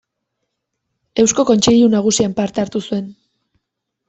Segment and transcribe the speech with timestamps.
[1.23, 3.07] Eusko Kontseilu Nagusian parte hartu zuen.